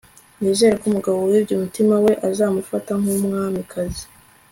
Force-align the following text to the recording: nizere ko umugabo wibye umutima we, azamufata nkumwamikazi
nizere 0.39 0.73
ko 0.79 0.85
umugabo 0.91 1.17
wibye 1.29 1.53
umutima 1.55 1.95
we, 2.05 2.11
azamufata 2.29 2.89
nkumwamikazi 2.99 4.05